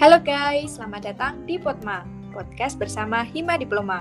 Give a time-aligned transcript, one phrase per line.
[0.00, 4.00] Halo guys, selamat datang di Potma, podcast bersama Hima Diploma.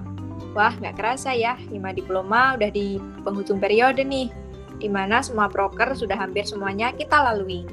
[0.56, 2.96] Wah, nggak kerasa ya, Hima Diploma udah di
[3.28, 4.32] penghujung periode nih,
[4.80, 7.68] di mana semua broker sudah hampir semuanya kita lalui.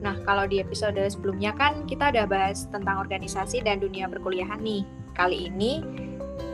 [0.00, 4.80] Nah, kalau di episode sebelumnya kan kita udah bahas tentang organisasi dan dunia perkuliahan nih.
[5.12, 5.84] Kali ini,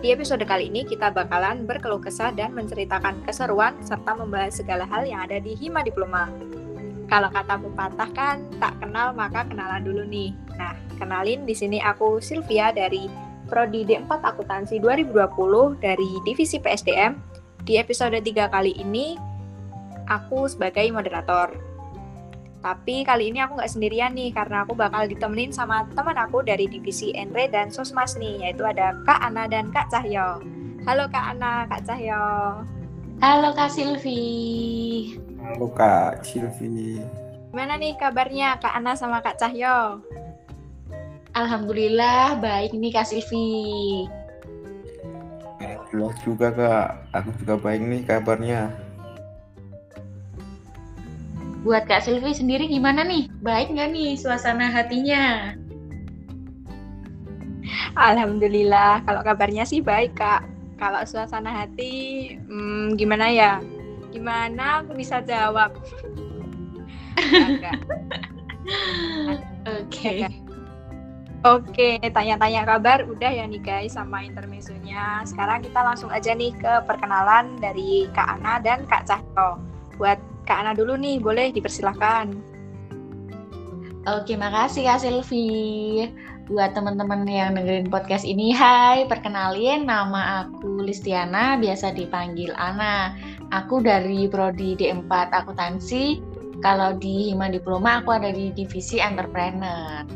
[0.02, 5.07] di episode kali ini kita bakalan berkeluh kesah dan menceritakan keseruan serta membahas segala hal
[5.07, 6.27] yang ada di Hima Diploma.
[7.07, 10.34] Kalau kata pepatah kan tak kenal maka kenalan dulu nih.
[10.59, 13.10] Nah, kenalin di sini aku Sylvia dari
[13.51, 17.19] Prodi D4 Akuntansi 2020 dari Divisi PSDM.
[17.66, 19.19] Di episode 3 kali ini
[20.07, 21.51] aku sebagai moderator.
[22.62, 26.70] Tapi kali ini aku nggak sendirian nih karena aku bakal ditemenin sama teman aku dari
[26.70, 30.38] divisi Enre dan Sosmas nih, yaitu ada Kak Ana dan Kak Cahyo.
[30.87, 32.23] Halo Kak Ana, Kak Cahyo.
[33.19, 34.23] Halo Kak Silvi.
[35.43, 37.02] Halo Kak Silvi.
[37.51, 39.98] Gimana nih kabarnya Kak Ana sama Kak Cahyo?
[41.33, 44.05] Alhamdulillah baik nih Kak Silvi.
[45.63, 46.88] Alhamdulillah juga Kak.
[47.16, 48.69] Aku juga baik nih kabarnya.
[51.63, 53.30] Buat Kak Silvi sendiri gimana nih?
[53.41, 55.57] Baik nggak nih suasana hatinya?
[57.95, 60.43] Alhamdulillah, kalau kabarnya sih baik kak.
[60.80, 63.63] Kalau suasana hati, hmm, gimana ya?
[64.10, 65.78] Gimana aku bisa jawab?
[69.78, 70.41] Oke.
[71.43, 75.26] Oke, tanya-tanya kabar udah ya nih guys sama intermezzonya.
[75.26, 79.59] Sekarang kita langsung aja nih ke perkenalan dari Kak Ana dan Kak Cahyo.
[79.98, 82.31] Buat Kak Ana dulu nih, boleh dipersilahkan.
[84.06, 86.06] Oke, makasih Kak Silvi.
[86.47, 93.19] Buat teman-teman yang dengerin podcast ini, hai, perkenalin nama aku Listiana, biasa dipanggil Ana.
[93.50, 96.22] Aku dari Prodi D4 Akuntansi.
[96.62, 100.06] Kalau di Hima Diploma, aku ada di Divisi Entrepreneur.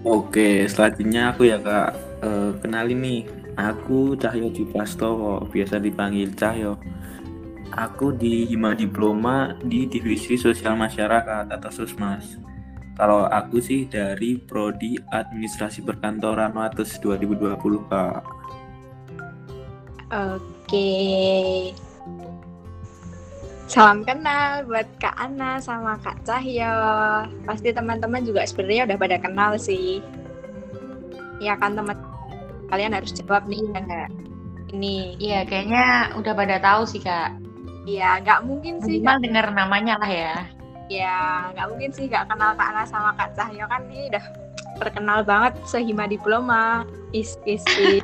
[0.00, 1.90] Oke, selanjutnya aku ya Kak.
[2.24, 2.28] E,
[2.64, 3.20] kenalin nih,
[3.52, 6.80] aku Cahyo Ciprastowo, biasa dipanggil Cahyo.
[7.76, 12.40] Aku di Hima Diploma di Divisi Sosial Masyarakat atau Sosmas.
[12.96, 17.60] Kalau aku sih dari Prodi Administrasi Perkantoran Wates 2020
[17.92, 18.24] Kak.
[20.10, 20.90] Oke.
[23.70, 26.74] Salam kenal buat Kak Ana sama Kak Cahyo.
[27.46, 30.02] Pasti teman-teman juga sebenarnya udah pada kenal sih.
[31.38, 31.94] Ya kan teman
[32.66, 34.10] kalian harus jawab nih ya nggak?
[34.74, 34.98] Ini.
[35.22, 37.30] Iya, kayaknya udah pada tahu sih kak.
[37.86, 38.98] Iya, nggak mungkin sih.
[38.98, 40.34] Minimal dengar namanya lah ya.
[40.90, 41.18] Ya,
[41.54, 44.24] nggak mungkin sih nggak kenal Kak Ana sama Kak Cahyo kan ini udah
[44.82, 46.82] terkenal banget sehima diploma.
[47.14, 48.02] Is is is.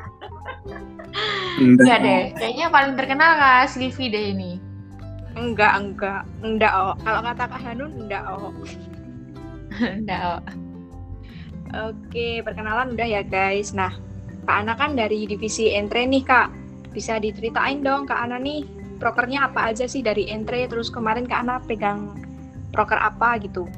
[1.59, 4.66] Enggak deh, kayaknya paling terkenal kak Silvi deh ini.
[5.37, 6.93] Enggak, enggak, enggak oh.
[7.05, 8.51] Kalau kata Kak Hanun, enggak oh.
[9.77, 10.21] Enggak.
[10.25, 10.41] oh.
[11.93, 13.75] Oke, perkenalan udah ya guys.
[13.77, 13.93] Nah,
[14.49, 16.49] Kak Ana kan dari divisi Entre nih Kak.
[16.89, 18.65] Bisa diceritain dong Kak Ana nih,
[18.97, 22.17] prokernya apa aja sih dari Entre, terus kemarin Kak Ana pegang
[22.73, 23.69] proker apa gitu.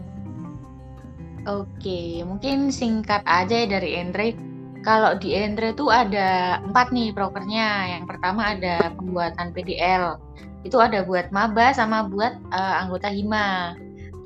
[1.49, 4.37] Oke, mungkin singkat aja ya dari Andre.
[4.85, 7.97] Kalau di Andre tuh ada empat nih prokernya.
[7.97, 10.19] Yang pertama ada pembuatan PDL.
[10.67, 13.77] Itu ada buat maba sama buat eh, anggota hima.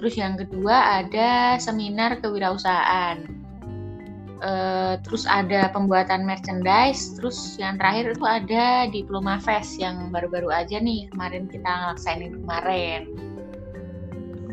[0.01, 3.43] Terus yang kedua ada seminar kewirausahaan.
[4.43, 7.15] Eh, terus ada pembuatan merchandise.
[7.15, 13.01] Terus yang terakhir itu ada diploma fest yang baru-baru aja nih kemarin kita ngelaksainin kemarin.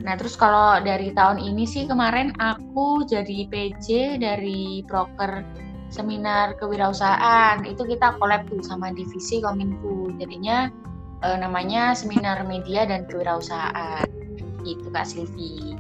[0.01, 5.43] Nah, terus kalau dari tahun ini sih kemarin aku jadi PJ dari broker
[5.91, 7.67] seminar kewirausahaan.
[7.67, 10.15] Itu kita collab tuh sama divisi Kominfo.
[10.23, 10.71] Jadinya
[11.25, 14.07] eh, namanya seminar media dan kewirausahaan.
[14.65, 15.77] Gitu Kak Silvi.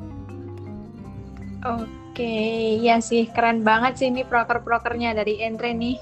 [1.60, 6.00] Oke, ya sih keren banget sih ini proker-prokernya dari Entre nih.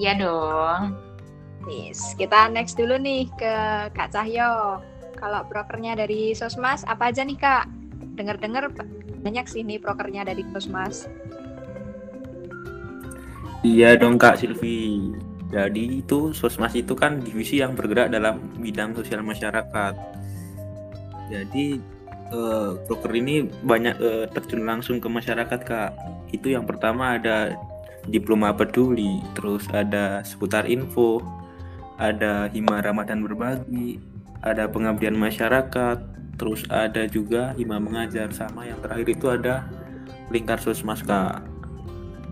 [0.00, 0.96] Iya dong.
[1.68, 3.54] Yes, kita next dulu nih ke
[3.92, 4.80] Kak Cahyo.
[5.14, 7.70] Kalau prokernya dari Sosmas apa aja nih Kak?
[8.18, 8.72] Dengar-dengar
[9.22, 11.06] banyak sih nih prokernya dari Sosmas.
[13.62, 15.14] Iya dong Kak Silvi.
[15.52, 19.94] Jadi itu Sosmas itu kan divisi yang bergerak dalam bidang sosial masyarakat.
[21.28, 21.76] Jadi
[22.32, 25.90] eh, broker ini banyak eh, terjun langsung ke masyarakat Kak.
[26.32, 27.52] Itu yang pertama ada
[28.08, 31.22] diploma peduli, terus ada seputar info,
[32.00, 34.00] ada hima Ramadan berbagi,
[34.42, 36.02] ada pengabdian masyarakat,
[36.40, 39.68] terus ada juga hima mengajar sama yang terakhir itu ada
[40.32, 41.44] lingkar sosmas kak.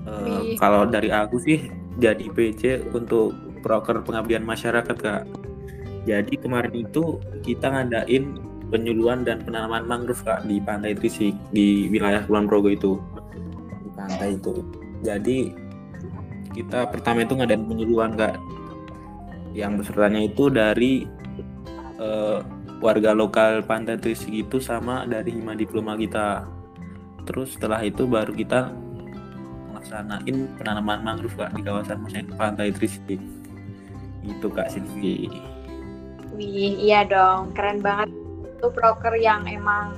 [0.09, 0.59] Eh, Wih.
[0.59, 1.69] kalau dari aku sih
[2.01, 5.29] jadi PJ untuk proker pengabdian masyarakat kak.
[6.09, 8.41] Jadi kemarin itu kita ngadain
[8.73, 12.97] penyuluhan dan penanaman mangrove kak di pantai Trisik di wilayah Kulon Progo itu.
[13.85, 14.65] Di pantai itu.
[15.05, 15.53] Jadi
[16.57, 18.41] kita pertama itu ngadain penyuluhan kak.
[19.53, 21.05] Yang pesertanya itu dari
[22.01, 22.41] uh,
[22.81, 26.49] warga lokal pantai Trisik itu sama dari hima diploma kita.
[27.29, 28.73] Terus setelah itu baru kita
[29.81, 32.05] melaksanain penanaman mangrove kak di kawasan
[32.37, 33.17] pantai Trisik
[34.21, 35.33] itu kak Silvi
[36.37, 38.13] Wih, iya dong, keren banget.
[38.57, 39.97] Itu broker yang emang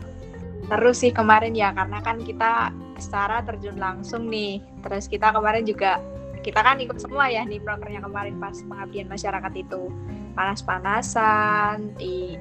[0.66, 4.58] terus sih kemarin ya, karena kan kita secara terjun langsung nih.
[4.82, 6.02] Terus kita kemarin juga,
[6.42, 9.86] kita kan ikut semua ya nih brokernya kemarin pas pengabdian masyarakat itu.
[10.34, 12.34] Panas-panasan, di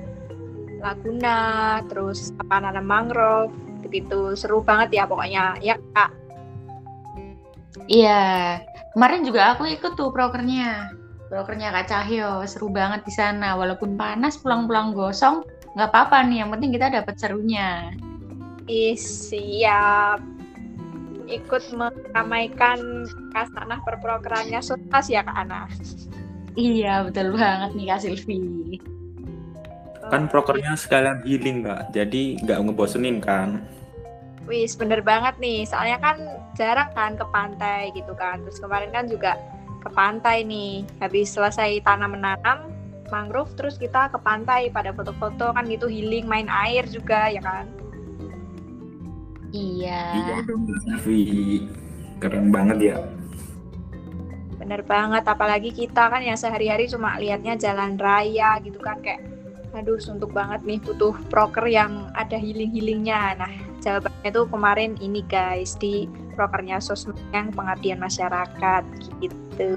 [0.81, 3.53] Laguna, terus apa nanam mangrove,
[3.91, 6.09] gitu seru banget ya pokoknya, ya kak.
[7.87, 8.59] Iya,
[8.91, 10.91] kemarin juga aku ikut tuh brokernya.
[11.31, 13.55] Brokernya Kak Cahyo seru banget di sana.
[13.55, 15.47] Walaupun panas pulang-pulang gosong
[15.79, 16.43] nggak apa-apa nih.
[16.43, 17.95] Yang penting kita dapat serunya.
[18.67, 20.19] Ih, siap.
[21.31, 25.63] Ikut meramaikan kasanah perprokerannya Suntas ya Kak Ana?
[26.59, 28.43] Iya betul banget nih Kak Silvi.
[30.11, 33.63] Kan prokernya sekalian healing nggak jadi nggak ngebosenin kan
[34.51, 35.63] Wis bener banget nih.
[35.63, 36.19] Soalnya kan
[36.59, 38.43] jarang kan ke pantai gitu kan.
[38.43, 39.39] Terus kemarin kan juga
[39.79, 40.83] ke pantai nih.
[40.99, 42.67] Habis selesai tanam menanam
[43.07, 45.55] mangrove terus kita ke pantai pada foto-foto.
[45.55, 47.63] Kan gitu healing main air juga ya kan?
[49.55, 50.03] Iya.
[50.19, 50.67] Iya dong
[52.19, 52.95] keren banget ya.
[54.59, 55.23] Bener banget.
[55.31, 58.99] Apalagi kita kan yang sehari-hari cuma liatnya jalan raya gitu kan.
[58.99, 59.23] Kayak
[59.71, 60.83] aduh suntuk banget nih.
[60.83, 63.39] Butuh proker yang ada healing-healingnya.
[63.39, 66.05] Nah jawabannya tuh kemarin ini guys di
[66.37, 68.83] prokernya sosmed yang pengabdian masyarakat
[69.19, 69.73] gitu.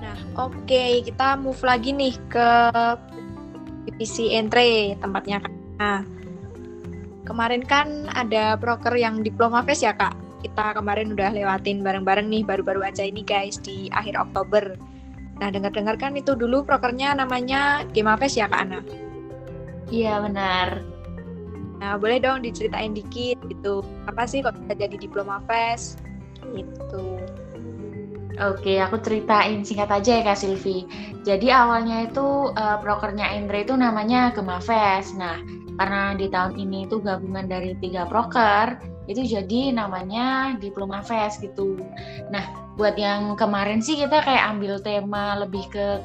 [0.00, 2.50] Nah, oke, okay, kita move lagi nih ke
[3.86, 5.42] divisi entry tempatnya
[5.76, 6.00] Nah,
[7.28, 10.16] kemarin kan ada proker yang diploma fest ya, Kak.
[10.40, 14.72] Kita kemarin udah lewatin bareng-bareng nih baru-baru aja ini guys di akhir Oktober.
[15.36, 18.80] Nah, dengar-dengar kan itu dulu prokernya namanya Fest ya, Kak Ana?
[19.92, 20.95] Iya, benar
[21.80, 23.84] Nah, boleh dong diceritain dikit gitu.
[24.08, 26.00] Apa sih kok bisa jadi diploma fest?
[26.54, 27.04] Gitu.
[28.36, 30.84] Oke, aku ceritain singkat aja ya Kak Silvi.
[31.24, 35.16] Jadi awalnya itu uh, prokernya Indra itu namanya Gemafest.
[35.16, 35.40] Nah,
[35.80, 38.76] karena di tahun ini itu gabungan dari tiga proker,
[39.08, 41.80] itu jadi namanya Diploma Fest gitu.
[42.28, 42.44] Nah,
[42.76, 46.04] buat yang kemarin sih kita kayak ambil tema lebih ke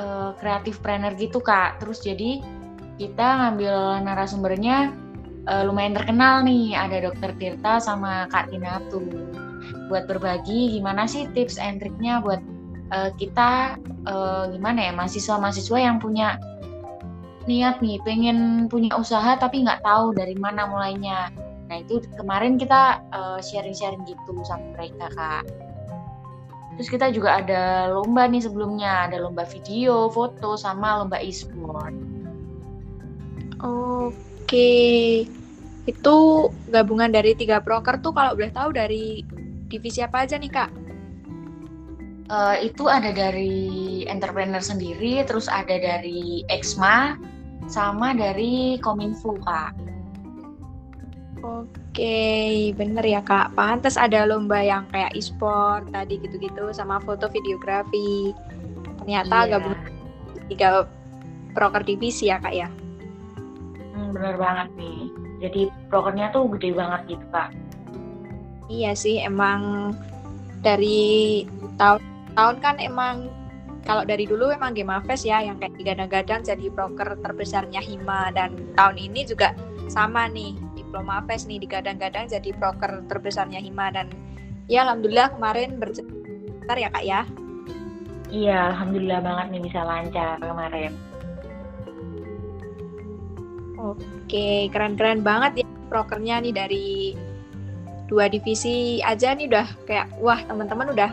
[0.00, 0.32] uh,
[0.80, 1.84] planner gitu Kak.
[1.84, 2.40] Terus jadi
[2.98, 4.92] kita ngambil narasumbernya
[5.46, 6.74] uh, lumayan terkenal nih.
[6.74, 9.00] Ada dokter Tirta sama Kak Tinatu
[9.88, 12.42] buat berbagi gimana sih tips and triknya buat
[12.92, 16.36] uh, kita uh, gimana ya mahasiswa-mahasiswa yang punya
[17.48, 21.32] niat nih pengen punya usaha tapi nggak tahu dari mana mulainya.
[21.68, 23.00] Nah itu kemarin kita
[23.44, 25.44] sharing-sharing uh, gitu sama mereka kak.
[26.76, 29.08] Terus kita juga ada lomba nih sebelumnya.
[29.10, 32.07] Ada lomba video foto sama lomba e-sport
[33.58, 35.26] Oke,
[35.88, 36.16] itu
[36.70, 39.26] gabungan dari tiga broker tuh kalau boleh tahu dari
[39.66, 40.70] divisi apa aja nih kak?
[42.28, 47.16] Uh, itu ada dari entrepreneur sendiri, terus ada dari Exma,
[47.66, 49.72] sama dari Kominfo kak.
[51.40, 53.56] Oke, bener ya kak.
[53.56, 58.36] Pantes ada lomba yang kayak e-sport tadi gitu-gitu, sama foto videografi.
[59.02, 59.50] Ternyata iya.
[59.56, 59.82] gabungan
[60.52, 60.68] tiga
[61.56, 62.68] broker divisi ya kak ya?
[64.14, 65.00] Bener banget nih.
[65.38, 67.50] Jadi prokernya tuh gede banget gitu kak.
[68.68, 69.92] Iya sih emang
[70.60, 71.44] dari
[71.80, 72.02] tahun
[72.36, 73.32] tahun kan emang
[73.88, 78.52] kalau dari dulu emang Game Fest ya yang kayak digadang-gadang jadi broker terbesarnya Hima dan
[78.76, 79.56] tahun ini juga
[79.88, 84.12] sama nih Diploma Fest nih digadang-gadang jadi broker terbesarnya Hima dan
[84.68, 87.20] ya alhamdulillah kemarin berjalan ya kak ya.
[88.28, 90.92] Iya alhamdulillah banget nih bisa lancar kemarin.
[93.78, 96.88] Oke, keren-keren banget ya prokernya nih dari
[98.10, 101.10] dua divisi aja nih udah kayak wah teman-teman udah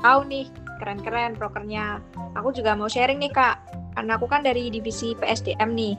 [0.00, 0.46] tahu nih
[0.80, 2.00] keren-keren prokernya.
[2.38, 3.58] Aku juga mau sharing nih kak,
[3.98, 5.94] karena aku kan dari divisi PSDM nih.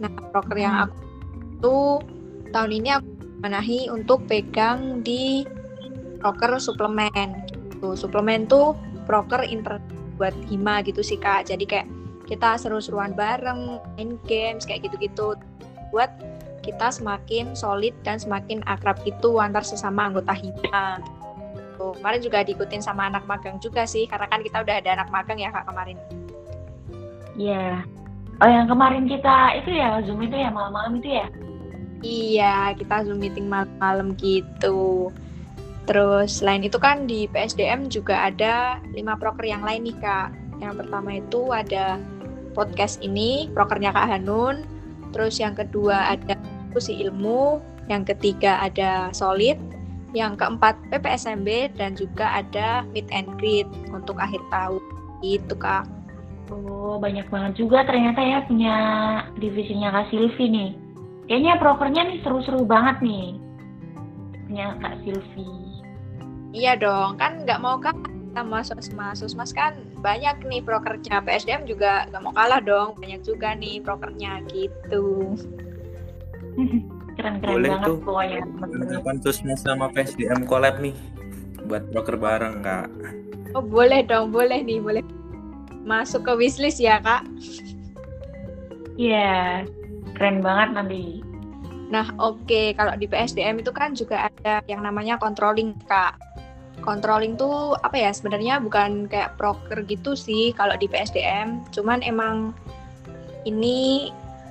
[0.00, 0.84] Nah proker yang hmm.
[0.88, 0.96] aku
[1.62, 1.88] tuh
[2.50, 3.08] tahun ini aku
[3.44, 5.44] menahi untuk pegang di
[6.18, 7.44] proker suplemen.
[7.70, 7.94] Gitu.
[7.94, 8.72] Suplemen tuh
[9.04, 9.78] proker inter
[10.16, 11.46] buat hima gitu sih kak.
[11.52, 11.88] Jadi kayak
[12.24, 15.36] kita seru-seruan bareng, main games kayak gitu-gitu
[15.92, 16.10] buat
[16.64, 21.02] kita semakin solid dan semakin akrab itu antar sesama anggota hima.
[21.76, 25.08] Tuh, kemarin juga diikutin sama anak magang juga sih, karena kan kita udah ada anak
[25.12, 25.98] magang ya kak kemarin.
[27.36, 27.84] Iya.
[27.84, 28.00] Yeah.
[28.42, 31.26] Oh yang kemarin kita itu ya zoom itu ya malam-malam itu ya?
[32.02, 35.14] Iya, kita zoom meeting malam-malam gitu.
[35.86, 40.34] Terus selain itu kan di PSDM juga ada lima proker yang lain nih kak.
[40.58, 41.98] Yang pertama itu ada
[42.54, 44.62] podcast ini, prokernya Kak Hanun.
[45.12, 46.34] Terus yang kedua ada
[46.68, 47.60] diskusi ilmu.
[47.86, 49.60] Yang ketiga ada solid.
[50.12, 54.80] Yang keempat PPSMB dan juga ada meet and greet untuk akhir tahun.
[55.24, 55.88] Itu kak.
[56.52, 58.76] Oh, banyak banget juga ternyata ya punya
[59.40, 60.70] divisinya Kak Silvi nih.
[61.24, 63.40] Kayaknya prokernya nih seru-seru banget nih.
[64.44, 65.48] Punya Kak Silvi.
[66.52, 67.96] Iya dong, kan nggak mau kan
[68.32, 69.16] sama Sosmas.
[69.20, 71.20] Sosmas kan banyak nih prokernya.
[71.22, 75.36] PSDM juga nggak mau kalah dong, banyak juga nih prokernya gitu.
[77.16, 77.98] Keren-keren Boleh banget tuh.
[78.00, 78.40] pokoknya.
[78.96, 80.96] Kapan Sosmas sama PSDM collab nih
[81.68, 82.88] buat broker bareng kak.
[83.52, 85.04] Oh boleh dong, boleh nih, boleh
[85.84, 87.22] masuk ke wishlist ya kak.
[88.96, 89.64] Iya,
[90.16, 91.04] keren banget nanti.
[91.92, 96.16] Nah oke, kalau di PSDM itu kan juga ada yang namanya controlling kak.
[96.82, 102.50] Controlling tuh apa ya sebenarnya bukan kayak proker gitu sih kalau di PSDM, cuman emang
[103.46, 104.10] ini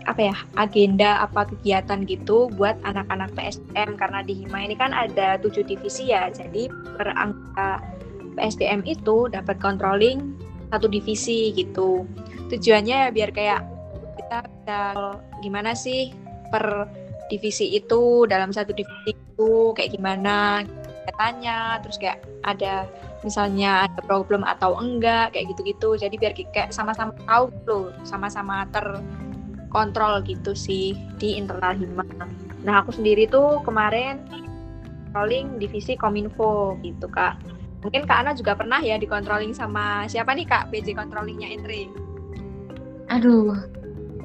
[0.10, 5.38] apa ya agenda apa kegiatan gitu buat anak-anak PSDM karena di Hima ini kan ada
[5.38, 7.84] tujuh divisi ya, jadi per anggota
[8.40, 10.34] PSDM itu dapat controlling
[10.72, 12.08] satu divisi gitu.
[12.48, 13.62] Tujuannya ya biar kayak
[14.18, 14.80] kita bisa
[15.44, 16.16] gimana sih
[16.48, 16.88] per
[17.28, 20.64] divisi itu dalam satu divisi itu kayak gimana
[21.22, 22.90] katanya terus kayak ada
[23.22, 25.94] misalnya ada problem atau enggak kayak gitu-gitu.
[25.94, 32.01] Jadi biar kayak sama-sama tahu loh sama-sama terkontrol gitu sih di internal hima.
[32.66, 34.25] Nah aku sendiri tuh kemarin
[35.13, 37.38] controlling divisi kominfo gitu kak.
[37.86, 40.74] Mungkin kak Ana juga pernah ya di controlling sama siapa nih kak?
[40.74, 41.86] PJ controllingnya Indri.
[43.13, 43.54] Aduh,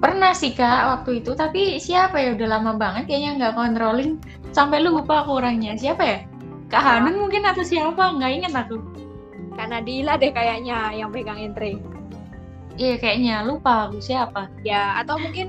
[0.00, 2.36] pernah sih kak waktu itu, tapi siapa ya?
[2.36, 4.20] Udah lama banget kayaknya nggak controlling,
[4.52, 5.74] sampai lupa aku orangnya.
[5.74, 6.20] Siapa ya?
[6.66, 8.14] Kak Hanun mungkin atau siapa?
[8.16, 8.78] Nggak inget aku.
[9.56, 11.80] karena Dila deh kayaknya yang pegang Indri
[12.76, 14.52] Iya kayaknya lupa aku siapa.
[14.60, 15.48] ya atau mungkin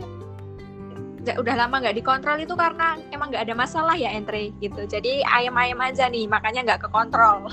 [1.27, 5.75] udah lama nggak dikontrol itu karena emang nggak ada masalah ya entry gitu jadi ayam-ayam
[5.83, 7.51] aja nih makanya nggak kekontrol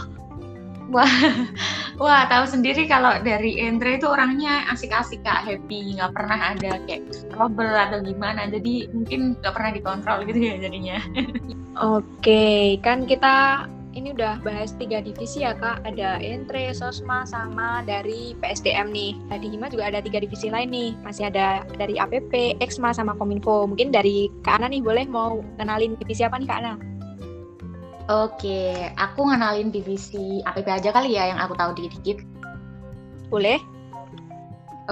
[2.02, 7.06] Wah tahu sendiri kalau dari Andre itu orangnya asik-asik kak, happy, nggak pernah ada kayak
[7.30, 8.50] trouble atau gimana.
[8.50, 10.98] Jadi mungkin nggak pernah dikontrol gitu ya jadinya.
[11.94, 12.44] oke
[12.82, 15.86] kan kita ini udah bahas tiga divisi ya kak.
[15.86, 19.12] Ada entry sosma sama dari PSDM nih.
[19.30, 20.98] Nah, di Hima juga ada tiga divisi lain nih.
[21.06, 23.70] Masih ada dari APP, Exma sama Kominfo.
[23.70, 26.74] Mungkin dari Kak Ana nih boleh mau kenalin divisi apa nih Kak Ana
[28.04, 32.20] Oke, aku ngenalin divisi APP aja kali ya yang aku tahu dikit-dikit.
[33.32, 33.58] boleh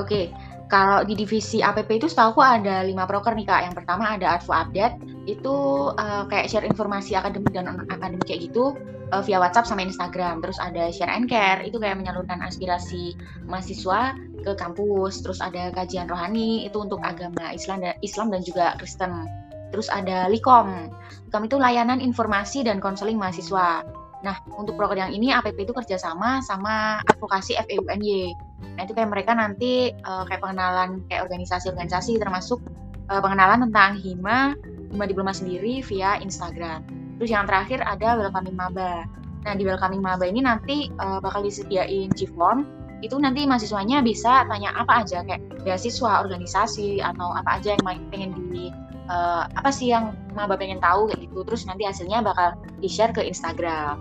[0.01, 0.33] Oke,
[0.73, 3.61] kalau di divisi APP itu setahu aku ada lima broker nih kak.
[3.69, 4.97] Yang pertama ada Advo Update,
[5.29, 5.55] itu
[5.93, 8.73] uh, kayak share informasi akademik dan non akademik kayak gitu
[9.13, 10.41] uh, via WhatsApp sama Instagram.
[10.41, 13.13] Terus ada Share and Care, itu kayak menyalurkan aspirasi
[13.45, 15.21] mahasiswa ke kampus.
[15.21, 19.29] Terus ada kajian rohani, itu untuk agama Islam dan Islam dan juga Kristen.
[19.73, 20.93] Terus ada Likom,
[21.27, 23.83] Likom itu layanan informasi dan konseling mahasiswa.
[24.23, 28.37] Nah, untuk proker yang ini APP itu kerjasama sama advokasi FEUNY.
[28.79, 32.63] Nah itu kayak mereka nanti uh, kayak pengenalan kayak organisasi-organisasi termasuk
[33.11, 34.55] uh, pengenalan tentang Hima,
[34.95, 36.87] Hima Diploma sendiri via Instagram.
[37.19, 39.05] Terus yang terakhir ada Welcoming Maba.
[39.43, 42.65] Nah di Welcoming Maba ini nanti uh, bakal disediain G-form
[43.03, 47.83] itu nanti mahasiswanya bisa tanya apa aja kayak beasiswa, organisasi atau apa aja yang
[48.15, 48.71] pengen di
[49.09, 51.43] uh, apa sih yang maba pengen tahu kayak gitu.
[51.47, 53.99] Terus nanti hasilnya bakal di-share ke Instagram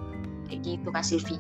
[0.50, 1.38] kayak gitu Kak Silvi.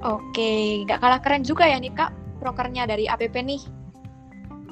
[0.00, 2.08] Oke, nggak kalah keren juga ya nih kak
[2.40, 3.60] prokernya dari APP nih.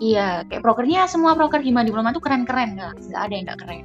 [0.01, 2.95] Iya, kayak prokernya semua proker Hima Diploma tuh keren-keren nggak?
[3.13, 3.85] Nggak ada yang nggak keren.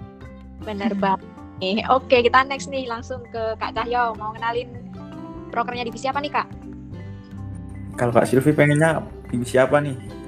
[0.63, 1.27] Bener banget.
[1.91, 4.15] Oke, kita next nih langsung ke Kak Cahyo.
[4.19, 4.71] Mau kenalin
[5.51, 6.47] prokernya divisi apa nih kak?
[7.93, 10.22] Kalau Kak Silvi pengennya divisi apa nih?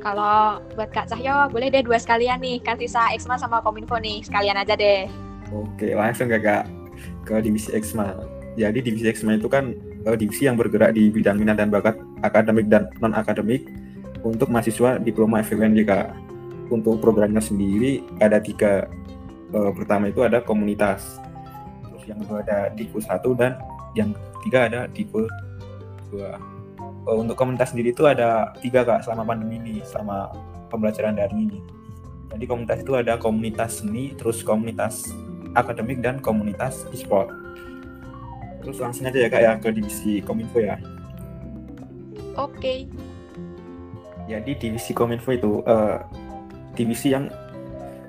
[0.00, 2.64] Kalau buat Kak Cahyo, boleh deh dua sekalian nih.
[2.80, 4.24] Sisa Exma sama Kominfo nih.
[4.24, 5.04] Sekalian aja deh.
[5.52, 6.64] Oke, langsung ya Kak
[7.28, 8.16] ke divisi Exma.
[8.56, 9.76] Jadi divisi Exma itu kan
[10.08, 13.68] eh, divisi yang bergerak di bidang minat dan bakat akademik dan non akademik
[14.24, 16.08] untuk mahasiswa diploma FUNJ Kak.
[16.70, 18.88] Untuk programnya sendiri ada tiga.
[19.52, 21.20] Eh, pertama itu ada komunitas.
[21.84, 23.58] Terus yang kedua ada Diku 1 dan
[23.92, 25.26] yang ketiga ada Diku
[26.14, 26.59] 2.
[27.08, 30.28] Eh, untuk komunitas sendiri itu ada tiga Kak selama pandemi ini, sama
[30.68, 31.58] pembelajaran daring ini.
[32.30, 35.10] Jadi komunitas itu ada komunitas seni, terus komunitas
[35.58, 37.32] akademik dan komunitas e-sport.
[38.60, 40.78] Terus langsung aja ya kak ya ke divisi kominfo ya.
[42.38, 42.86] Oke.
[44.30, 45.98] Jadi divisi Kominfo itu uh,
[46.78, 47.26] divisi yang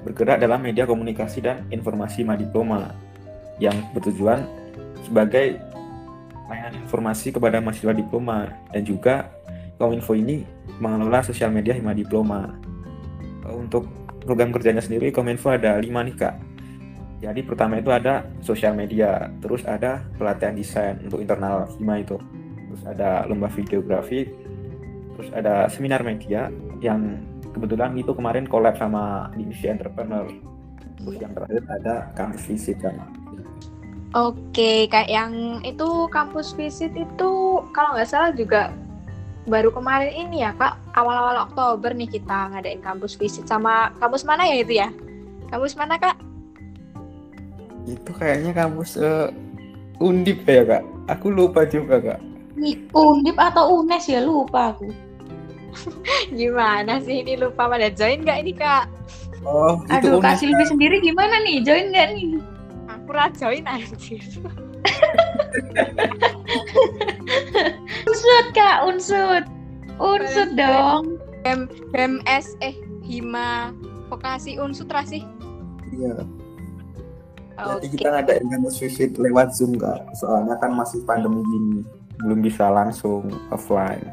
[0.05, 2.93] bergerak dalam media komunikasi dan informasi Madiploma
[3.57, 4.45] yang bertujuan
[5.01, 5.57] sebagai
[6.51, 9.31] layanan informasi kepada mahasiswa diploma dan juga
[9.79, 10.45] Kominfo ini
[10.77, 12.53] mengelola sosial media Hima Diploma.
[13.49, 13.89] Untuk
[14.21, 16.35] program kerjanya sendiri Kominfo ada lima nih kak.
[17.21, 22.17] Jadi pertama itu ada sosial media, terus ada pelatihan desain untuk internal Hima itu,
[22.69, 24.29] terus ada lomba videografi,
[25.17, 26.49] terus ada seminar media
[26.81, 27.17] yang
[27.53, 30.25] kebetulan itu kemarin collab sama divisi entrepreneur
[31.01, 32.95] terus yang terakhir ada kampus visit kan
[34.11, 37.31] Oke, kayak yang itu kampus visit itu
[37.71, 38.75] kalau nggak salah juga
[39.47, 44.43] baru kemarin ini ya kak, awal-awal Oktober nih kita ngadain kampus visit sama kampus mana
[44.43, 44.91] ya itu ya?
[45.47, 46.19] Kampus mana kak?
[47.87, 49.31] Itu kayaknya kampus uh,
[50.03, 52.19] Undip ya kak, aku lupa juga kak.
[52.91, 54.91] Undip atau UNES ya lupa aku.
[56.37, 58.91] gimana sih ini lupa pada join nggak ini kak?
[59.41, 61.65] Oh, Aduh, Kak Silvi sendiri gimana nih?
[61.65, 62.37] Join nggak nih?
[63.11, 64.23] Aku ra join anjir.
[68.07, 69.43] unsut Kak, unsut.
[69.99, 71.19] Unsut dong.
[71.43, 72.71] BM, BMS eh
[73.03, 73.75] Hima
[74.07, 75.27] vokasi unsut ra sih?
[75.91, 76.23] Iya.
[77.59, 77.99] Jadi okay.
[77.99, 81.83] kita ngadain kampus visit lewat Zoom kak, soalnya kan masih pandemi gini,
[82.23, 84.07] belum bisa langsung offline.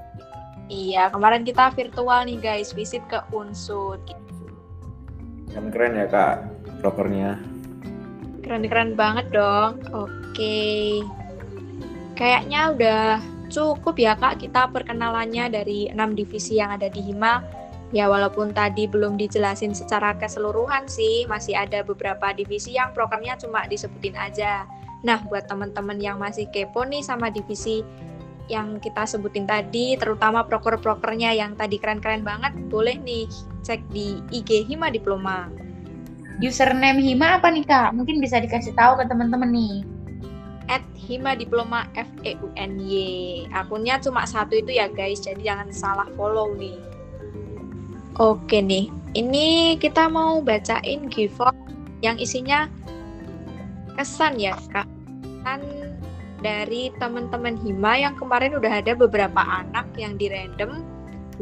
[0.67, 4.03] Iya, kemarin kita virtual nih guys, visit ke Unsud.
[5.55, 6.51] Yang keren ya kak,
[6.83, 7.39] propernya.
[8.49, 9.85] Keren-keren banget dong.
[9.93, 11.05] Oke.
[12.17, 13.05] Kayaknya udah
[13.53, 17.45] cukup ya kak kita perkenalannya dari enam divisi yang ada di Hima.
[17.93, 23.69] Ya walaupun tadi belum dijelasin secara keseluruhan sih, masih ada beberapa divisi yang prokernya cuma
[23.69, 24.65] disebutin aja.
[25.05, 27.85] Nah, buat teman-teman yang masih kepo nih sama divisi
[28.49, 33.29] yang kita sebutin tadi, terutama proker-prokernya yang tadi keren-keren banget, boleh nih
[33.65, 35.68] cek di IG Hima Diploma.
[36.39, 37.99] Username Hima apa nih kak?
[37.99, 39.83] Mungkin bisa dikasih tahu ke teman-teman nih.
[40.71, 42.95] At Hima Diploma F E U N Y.
[43.51, 46.79] Akunnya cuma satu itu ya guys, jadi jangan salah follow nih.
[48.23, 48.87] Oke nih,
[49.19, 51.55] ini kita mau bacain giveaway
[52.07, 52.71] yang isinya
[53.99, 54.87] kesan ya kak.
[55.43, 55.65] Kan
[56.39, 60.87] dari teman-teman Hima yang kemarin udah ada beberapa anak yang di random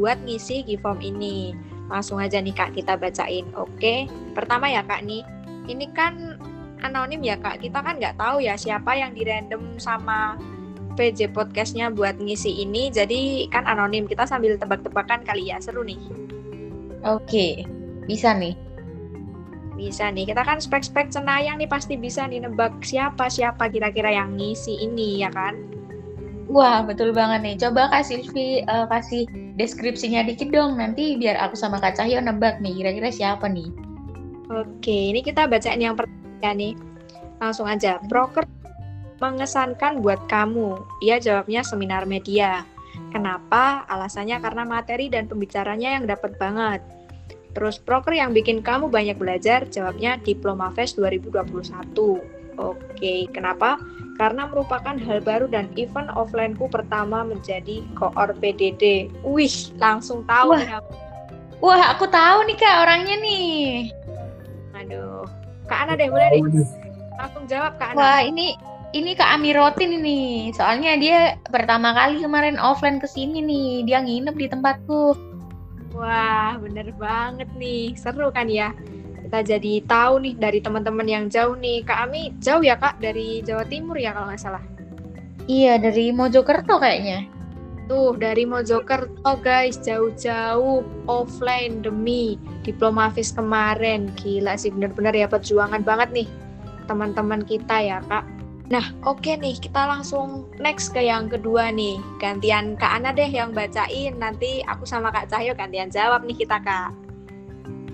[0.00, 1.52] buat ngisi giveform ini.
[1.86, 3.46] Langsung aja nih Kak kita bacain.
[3.54, 5.22] Oke, pertama ya Kak nih,
[5.70, 6.38] ini kan
[6.82, 7.62] anonim ya Kak.
[7.62, 10.34] Kita kan nggak tahu ya siapa yang di random sama
[10.96, 12.88] PJ podcastnya buat ngisi ini.
[12.90, 14.08] Jadi kan anonim.
[14.08, 15.60] Kita sambil tebak-tebakan kali ya.
[15.60, 16.00] Seru nih.
[17.04, 17.62] Oke,
[18.08, 18.56] bisa nih.
[19.76, 24.72] Bisa nih, kita kan spek-spek cenayang nih pasti bisa nih nebak siapa-siapa kira-kira yang ngisi
[24.80, 25.75] ini ya kan?
[26.46, 27.56] Wah, betul banget nih.
[27.58, 29.26] Coba Kak Silvi uh, kasih
[29.58, 30.78] deskripsinya dikit dong.
[30.78, 33.66] Nanti biar aku sama Kak Cahyo nebak nih, kira-kira siapa nih?
[34.46, 36.78] Oke, ini kita bacain yang pertama nih.
[37.42, 37.98] Langsung aja.
[38.06, 38.46] Broker
[39.18, 40.78] mengesankan buat kamu.
[41.02, 42.62] Ia jawabnya seminar media.
[43.10, 43.82] Kenapa?
[43.90, 46.80] Alasannya karena materi dan pembicaranya yang dapat banget.
[47.56, 52.35] Terus proker yang bikin kamu banyak belajar, jawabnya Diploma Fest 2021.
[52.56, 53.76] Oke, kenapa?
[54.16, 59.12] Karena merupakan hal baru dan event offline-ku pertama menjadi koor PDD.
[59.20, 60.64] Wih, langsung tahu Wah.
[60.64, 60.80] Ya.
[61.60, 63.92] Wah, aku tahu nih Kak orangnya nih.
[64.76, 65.24] Aduh.
[65.68, 66.68] Kak Ana deh, boleh deh.
[67.16, 67.98] Langsung jawab Kak Ana.
[68.00, 68.56] Wah, ini
[68.96, 70.52] ini Kak Amirotin ini.
[70.56, 73.84] Soalnya dia pertama kali kemarin offline ke sini nih.
[73.84, 75.16] Dia nginep di tempatku.
[75.96, 77.96] Wah, bener banget nih.
[77.96, 78.72] Seru kan ya?
[79.36, 81.84] Kita jadi tahu nih dari teman-teman yang jauh nih.
[81.84, 84.64] Kak Ami jauh ya Kak dari Jawa Timur ya kalau nggak salah?
[85.44, 87.28] Iya, dari Mojokerto kayaknya.
[87.84, 94.08] Tuh, dari Mojokerto guys, jauh-jauh offline demi Diploma Fis kemarin.
[94.16, 96.28] Gila sih, bener-bener ya perjuangan banget nih
[96.88, 98.24] teman-teman kita ya Kak.
[98.72, 102.00] Nah, oke okay nih, kita langsung next ke yang kedua nih.
[102.24, 106.56] Gantian Kak Ana deh yang bacain, nanti aku sama Kak Cahyo gantian jawab nih kita,
[106.64, 106.88] Kak.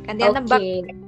[0.07, 0.87] Gantian okay.
[0.87, 1.01] tebak.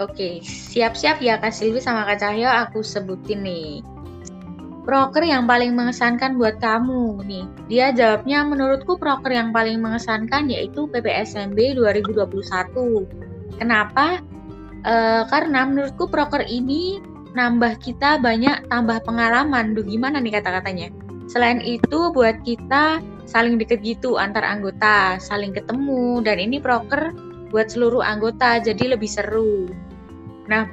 [0.00, 3.84] Oke, siap-siap ya Kak Silvi sama Kak Cahyo aku sebutin nih.
[4.88, 7.44] Proker yang paling mengesankan buat kamu nih.
[7.68, 12.16] Dia jawabnya menurutku proker yang paling mengesankan yaitu PPSMB 2021.
[13.60, 14.24] Kenapa?
[14.88, 14.94] E,
[15.28, 17.04] karena menurutku proker ini
[17.36, 19.76] nambah kita banyak tambah pengalaman.
[19.76, 20.88] Duh gimana nih kata-katanya?
[21.28, 27.12] Selain itu buat kita saling deket gitu antar anggota, saling ketemu dan ini proker
[27.52, 29.68] buat seluruh anggota jadi lebih seru.
[30.48, 30.70] Nah,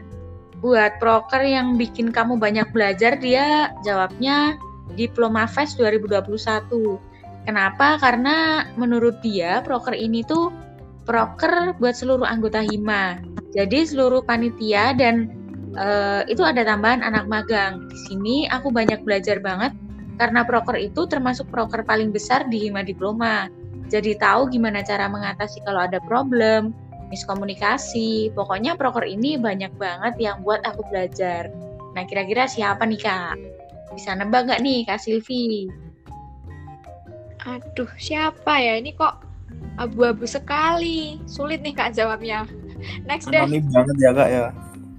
[0.61, 4.57] buat proker yang bikin kamu banyak belajar dia jawabnya
[4.97, 6.97] Diploma Fest 2021.
[7.47, 7.95] Kenapa?
[8.01, 10.51] Karena menurut dia proker ini tuh
[11.07, 13.23] proker buat seluruh anggota Hima.
[13.55, 15.31] Jadi seluruh panitia dan
[15.79, 17.87] uh, itu ada tambahan anak magang.
[17.87, 19.71] Di sini aku banyak belajar banget
[20.19, 23.47] karena proker itu termasuk proker paling besar di Hima Diploma.
[23.87, 26.75] Jadi tahu gimana cara mengatasi kalau ada problem,
[27.09, 28.31] miskomunikasi.
[28.35, 31.51] Pokoknya proker ini banyak banget yang buat aku belajar.
[31.95, 33.35] Nah, kira-kira siapa nih, Kak?
[33.95, 35.71] Bisa nebak nggak nih, Kak Silvi?
[37.47, 38.77] Aduh, siapa ya?
[38.77, 39.23] Ini kok
[39.79, 41.17] abu-abu sekali.
[41.25, 42.45] Sulit nih, Kak, jawabnya.
[43.07, 43.41] Next deh.
[43.41, 44.45] Anonim banget ya, Kak, ya?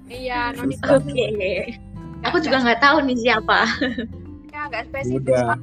[0.09, 0.77] Iya, anonim.
[0.81, 1.13] Oke.
[1.13, 1.59] Okay.
[2.27, 3.59] Aku juga nggak tahu nih siapa.
[4.51, 5.23] Ya, nggak spesifik.
[5.23, 5.55] Udah.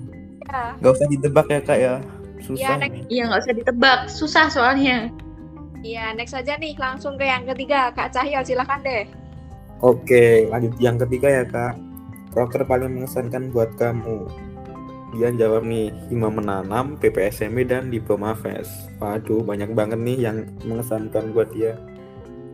[0.80, 1.94] Nggak usah ditebak ya, Kak, ya?
[2.40, 2.78] Susah.
[2.80, 3.98] Iya, Iya, nggak usah ditebak.
[4.08, 5.10] Susah soalnya.
[5.86, 7.94] Iya, next aja nih, langsung ke yang ketiga.
[7.94, 9.06] Kak Cahyo, silahkan deh.
[9.78, 11.78] Oke, lanjut yang ketiga ya kak.
[12.34, 14.26] Proker paling mengesankan buat kamu.
[15.14, 18.98] Dia jawab nih, Hima menanam, PPSMB, dan Diploma FES.
[18.98, 21.78] Waduh, banyak banget nih yang mengesankan buat dia.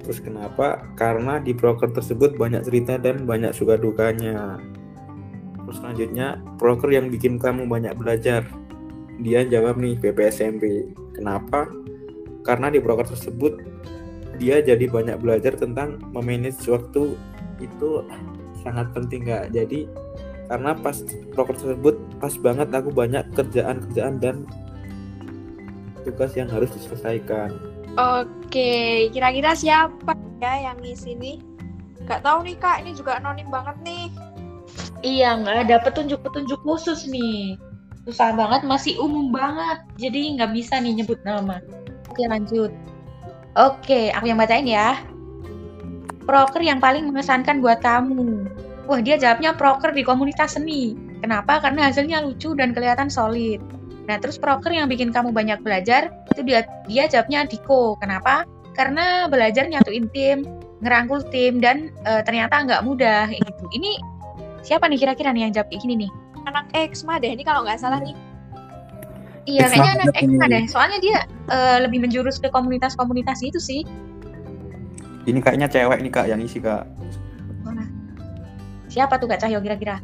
[0.05, 0.85] Terus kenapa?
[0.99, 4.61] Karena di proker tersebut banyak cerita dan banyak suka dukanya.
[5.65, 8.45] Terus selanjutnya, proker yang bikin kamu banyak belajar.
[9.25, 10.63] Dia jawab nih, PPSMB.
[11.17, 11.82] Kenapa?
[12.43, 13.59] Karena di broker tersebut
[14.37, 17.15] dia jadi banyak belajar tentang memanage waktu
[17.63, 18.03] itu
[18.63, 19.87] sangat penting nggak jadi
[20.51, 20.99] karena pas
[21.33, 24.37] broker tersebut pas banget aku banyak kerjaan-kerjaan dan
[26.03, 31.37] tugas yang harus diselesaikan Oke, kira-kira siapa ya yang ngisi nih?
[32.09, 34.09] Gak tahu nih kak, ini juga anonim banget nih.
[35.05, 37.61] Iya, nggak ada petunjuk-petunjuk khusus nih.
[38.09, 39.85] Susah banget, masih umum banget.
[40.01, 41.61] Jadi nggak bisa nih nyebut nama.
[42.13, 42.69] Oke lanjut.
[43.57, 45.01] Oke, aku yang bacain ya.
[46.29, 48.45] Proker yang paling mengesankan buat kamu.
[48.85, 50.93] Wah dia jawabnya proker di komunitas seni.
[51.25, 51.65] Kenapa?
[51.65, 53.65] Karena hasilnya lucu dan kelihatan solid.
[54.05, 57.97] Nah terus proker yang bikin kamu banyak belajar itu dia dia jawabnya Diko.
[57.97, 58.45] Kenapa?
[58.77, 60.45] Karena belajar nyatuin tim,
[60.85, 63.65] ngerangkul tim dan e, ternyata nggak mudah gitu.
[63.73, 63.91] Ini
[64.61, 66.11] siapa nih kira-kira nih yang jawab kayak gini nih?
[66.45, 68.13] Anak Exma deh, ini kalau nggak salah nih.
[69.43, 70.65] Iya, kayaknya anak Ekma deh.
[70.71, 71.19] Soalnya dia
[71.51, 73.83] uh, lebih menjurus ke komunitas-komunitas itu sih.
[75.27, 76.87] Ini kayaknya cewek nih kak yang isi kak.
[77.67, 77.87] Mana?
[78.87, 79.99] Siapa tuh kak Cahyo kira-kira?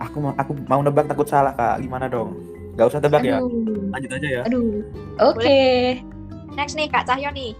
[0.00, 1.80] Aku mau aku mau nebak takut salah kak.
[1.80, 2.36] Gimana dong?
[2.76, 3.40] Gak usah tebak ya.
[3.92, 4.42] Lanjut aja ya.
[4.44, 4.84] Aduh.
[5.20, 5.44] Oke.
[5.44, 5.80] Okay.
[6.56, 7.56] Next nih kak Cahyo nih.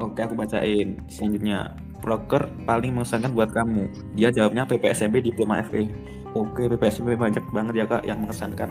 [0.00, 1.00] Oke aku bacain.
[1.08, 3.88] Selanjutnya broker paling mengesankan buat kamu.
[4.16, 5.88] Dia jawabnya PPSMB Diploma FE.
[6.30, 8.70] Oke, PPSMB banyak banget ya kak yang mengesankan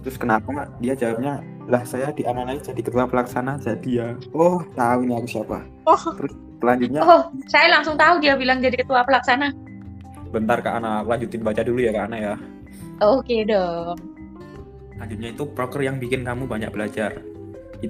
[0.00, 0.70] terus kenapa nggak?
[0.80, 4.08] Dia jawabnya lah saya diamanai jadi ketua pelaksana jadi ya.
[4.34, 5.62] Oh tahu ini aku siapa.
[5.86, 6.04] Oh.
[6.18, 7.00] Terus selanjutnya?
[7.04, 9.52] Oh saya langsung tahu dia bilang jadi ketua pelaksana.
[10.30, 12.34] Bentar kak Ana lanjutin baca dulu ya kak Ana ya.
[13.00, 13.96] Oke okay, dong.
[14.96, 17.16] Selanjutnya itu proker yang bikin kamu banyak belajar.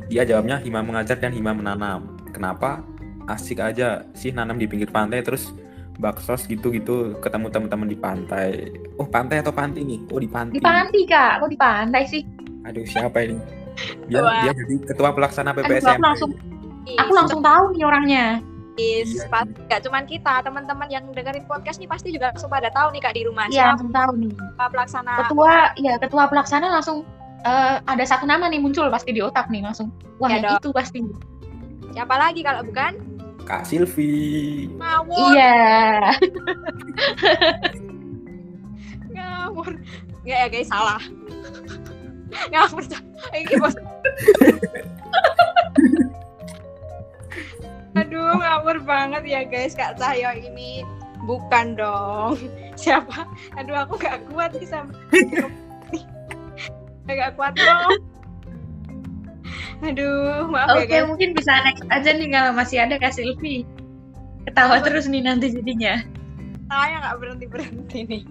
[0.06, 2.14] Dia jawabnya hima mengajar dan hima menanam.
[2.30, 2.86] Kenapa?
[3.26, 5.50] Asik aja sih nanam di pinggir pantai terus
[6.00, 8.72] baksos gitu-gitu ketemu teman-teman di pantai.
[8.96, 10.00] Oh, pantai atau panti nih?
[10.08, 10.56] Oh, di pantai.
[10.56, 11.44] Di pantai, Kak.
[11.44, 12.24] Kok di pantai sih?
[12.64, 13.36] Aduh, siapa ini?
[14.08, 16.00] Dia, dia jadi ketua pelaksana PPSM.
[16.00, 16.30] Aku langsung
[16.88, 18.26] aku langsung tahu nih orangnya.
[18.80, 19.28] Is, iya.
[19.28, 23.02] pasti gak cuman kita, teman-teman yang dengerin podcast nih pasti juga langsung pada tahu nih
[23.04, 23.44] Kak di rumah.
[23.52, 24.32] Iya, langsung tahu nih.
[24.32, 25.12] Ketua pelaksana.
[25.20, 27.04] Ketua, ya ketua pelaksana langsung
[27.44, 29.92] uh, ada satu nama nih muncul pasti di otak nih langsung.
[30.16, 31.04] Wah, ya itu pasti.
[31.92, 33.09] Siapa lagi kalau bukan?
[33.50, 34.70] Kak Silvi.
[34.78, 35.34] Ngawur.
[35.34, 36.14] Iya.
[39.18, 39.74] Ngawur.
[40.22, 41.02] Enggak ya guys, salah.
[42.54, 42.86] Ngawur.
[43.34, 43.74] Ini bos.
[47.98, 50.86] Aduh, ngawur banget ya guys Kak Cahyo ini.
[51.26, 52.38] Bukan dong.
[52.78, 53.26] Siapa?
[53.58, 54.94] Aduh, aku gak kuat sih sama.
[57.10, 57.98] gak kuat dong.
[59.80, 61.08] Aduh, maaf okay, ya guys.
[61.08, 63.64] mungkin bisa next aja nih kalau masih ada Kak Silvi.
[64.44, 66.04] Ketawa terus nih nanti jadinya.
[66.68, 68.22] Tawanya nggak berhenti-berhenti nih.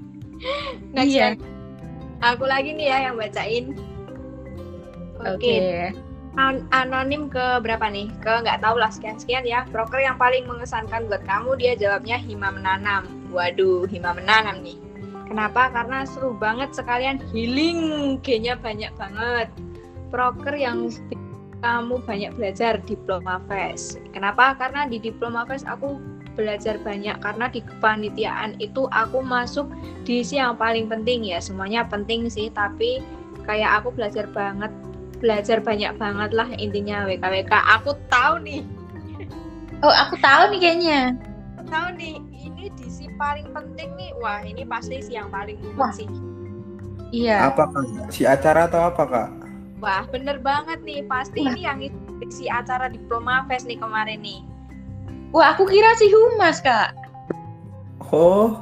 [0.95, 1.35] Next iya.
[2.23, 3.75] Aku lagi nih ya yang bacain.
[5.19, 5.35] Oke.
[5.35, 5.59] Okay.
[5.91, 6.07] okay.
[6.71, 8.07] Anonim ke berapa nih?
[8.23, 9.67] Ke nggak tahu lah sekian-sekian ya.
[9.67, 13.09] Broker yang paling mengesankan buat kamu dia jawabnya Hima Menanam.
[13.33, 14.79] Waduh, Hima Menanam nih.
[15.27, 15.69] Kenapa?
[15.69, 19.47] Karena seru banget sekalian healing, kayaknya banyak banget.
[20.09, 20.89] Broker yang
[21.59, 23.99] kamu banyak belajar diploma fest.
[24.15, 24.55] Kenapa?
[24.55, 25.99] Karena di diploma fest aku
[26.39, 29.67] belajar banyak karena di kepanitiaan itu aku masuk
[30.07, 33.03] di isi yang paling penting ya semuanya penting sih tapi
[33.43, 34.71] kayak aku belajar banget
[35.19, 38.63] belajar banyak banget lah intinya WKWK aku tahu nih
[39.83, 41.01] oh aku tahu nih kayaknya
[41.67, 45.91] tahu nih ini di si paling penting nih wah ini pasti sih yang paling umum
[45.91, 46.07] sih
[47.09, 47.49] Iya.
[47.49, 48.13] Apa kak?
[48.13, 49.29] Si acara atau apa kak?
[49.79, 51.07] Wah, bener banget nih.
[51.07, 51.55] Pasti Wah.
[51.55, 51.79] ini yang
[52.19, 54.43] isi acara Diploma Fest nih kemarin nih.
[55.31, 56.95] Wah, aku kira si Humas, Kak.
[58.09, 58.57] Oh,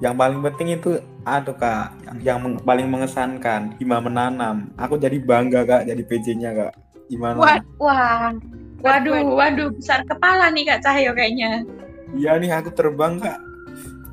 [0.00, 4.70] yang paling penting itu aduh kak, yang, yang meng- paling mengesankan Hima menanam.
[4.78, 6.72] Aku jadi bangga kak, jadi PJ-nya kak.
[7.10, 7.36] Gimana?
[7.36, 7.58] Wah.
[7.76, 8.32] Wah.
[8.80, 11.68] Waduh, waduh, besar kepala nih Kak Cahyo kayaknya.
[12.16, 13.36] Iya nih aku terbang kak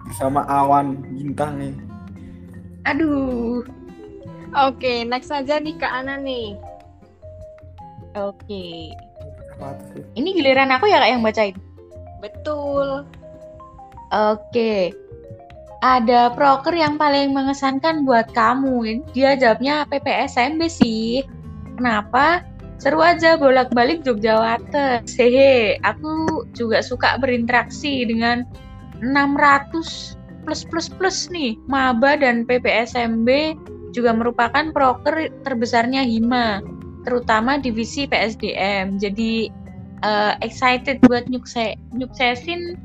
[0.04, 1.73] bersama awan bintang nih.
[2.84, 3.63] Aduh.
[4.55, 6.55] Oke, next aja nih Kak Ana nih.
[8.15, 8.95] Oke.
[9.57, 10.05] Tuh?
[10.15, 11.55] Ini giliran aku ya Kak yang bacain.
[12.23, 13.03] Betul.
[14.13, 14.95] Oke.
[15.86, 19.05] Ada proker yang paling mengesankan buat kamu.
[19.13, 21.21] Dia jawabnya PPSMB sih.
[21.77, 22.41] Kenapa?
[22.77, 25.01] Seru aja bolak-balik Jogja Water.
[25.05, 28.45] Hehe, aku juga suka berinteraksi dengan
[29.01, 31.57] 600 plus plus plus nih.
[31.69, 33.29] Maba dan PPSMB
[33.95, 36.63] juga merupakan proker terbesarnya Hima,
[37.08, 39.00] terutama divisi PSDM.
[39.00, 39.47] Jadi
[40.04, 42.76] eh, excited buat nyukse nyuksesin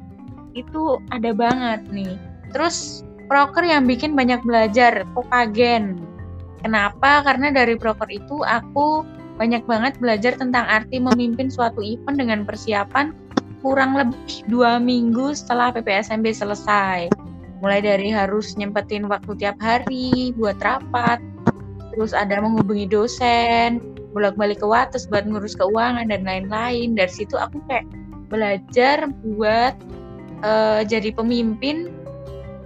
[0.54, 2.14] itu ada banget nih.
[2.52, 5.98] Terus proker yang bikin banyak belajar, Pokagen.
[6.62, 7.26] Kenapa?
[7.26, 9.02] Karena dari proker itu aku
[9.40, 13.16] banyak banget belajar tentang arti memimpin suatu event dengan persiapan
[13.64, 17.08] kurang lebih dua minggu setelah PPSMB selesai.
[17.62, 21.22] Mulai dari harus nyempetin waktu tiap hari buat rapat,
[21.94, 23.78] terus ada menghubungi dosen,
[24.10, 26.98] bolak-balik ke Wates buat ngurus keuangan dan lain-lain.
[26.98, 27.86] Dari situ aku kayak
[28.26, 29.78] belajar buat
[30.42, 31.92] eh, jadi pemimpin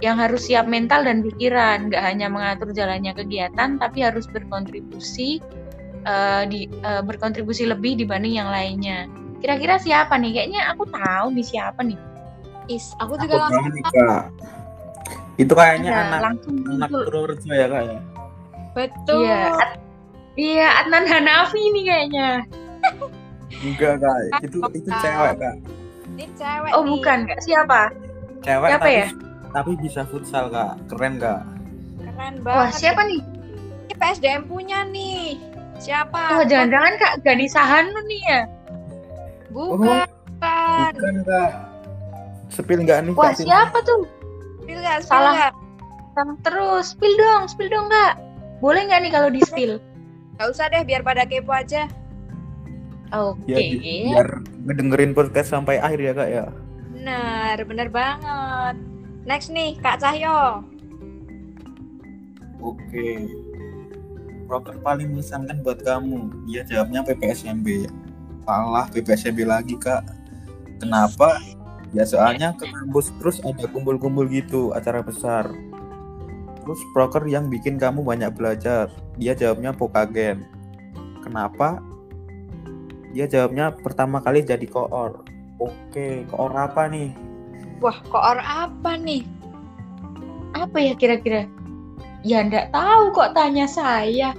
[0.01, 5.41] yang harus siap mental dan pikiran, nggak hanya mengatur jalannya kegiatan, tapi harus berkontribusi
[6.05, 9.05] eh, di eh, berkontribusi lebih dibanding yang lainnya.
[9.45, 10.33] Kira-kira siapa nih?
[10.33, 11.99] Kayaknya aku tahu nih siapa nih.
[12.67, 14.23] Is, aku Aku juga langsung tahu nih kak.
[15.37, 16.89] Itu kayaknya Iya, anak langsung anak.
[16.89, 17.99] Purworejo ya kak ya.
[18.73, 19.21] betul.
[19.21, 19.79] Iya, Ad-
[20.35, 22.29] iya Adnan Hanafi nih kayaknya.
[23.57, 25.55] Enggak kak, itu itu cewek kak.
[26.09, 26.89] Ini cewek Oh nih.
[26.91, 27.81] bukan, nggak siapa?
[28.39, 29.07] Cewek Siapa tapi ya?
[29.49, 31.41] tapi bisa futsal kak, keren kak.
[31.99, 32.73] Keren Wah banget.
[32.75, 33.21] siapa nih?
[33.83, 35.37] Ini PSDM punya nih.
[35.77, 36.33] Siapa?
[36.33, 38.41] Oh jangan-jangan Kak Ganisa Hanu nih ya?
[39.47, 39.77] Bukan.
[39.77, 40.05] Oh.
[40.35, 40.91] Bukan.
[40.91, 41.49] Bukan kak.
[42.47, 43.37] Sepil nggak nih Wah kak?
[43.39, 44.01] siapa tuh?
[44.67, 44.99] Spill nggak?
[45.07, 45.55] Spill Salah.
[46.11, 48.19] Sama terus, spill dong, spill dong Kak.
[48.59, 49.79] Boleh nggak nih kalau di spill?
[50.37, 51.89] Nggak usah deh, biar pada kepo aja.
[53.09, 53.49] Oke.
[53.49, 54.29] Ya, bi- biar
[54.69, 56.45] ngedengerin podcast sampai akhir ya kak ya.
[56.93, 58.75] Bener, bener banget.
[59.25, 60.61] Next nih, Kak Cahyo.
[62.61, 63.25] Oke.
[64.45, 66.45] Proker paling mengesankan buat kamu.
[66.45, 67.89] Dia jawabnya PPSMB.
[68.45, 70.05] Salah PPSMB lagi kak.
[70.77, 71.41] Kenapa?
[71.95, 75.47] Ya soalnya ke kampus terus ada kumpul-kumpul gitu acara besar.
[76.67, 78.91] Terus proker yang bikin kamu banyak belajar.
[79.15, 80.43] Dia jawabnya Pokagen.
[81.23, 81.79] Kenapa?
[83.15, 85.23] Dia jawabnya pertama kali jadi koor.
[85.57, 87.15] Oke, koor apa nih?
[87.79, 89.23] Wah, koor apa nih?
[90.53, 91.47] Apa ya kira-kira?
[92.27, 94.35] Ya nggak tahu kok tanya saya.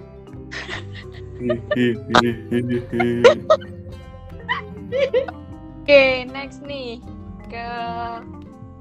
[5.88, 7.00] Oke, next nih.
[7.48, 7.68] Ke